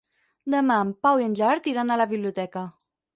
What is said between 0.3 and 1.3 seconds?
Demà en Pau i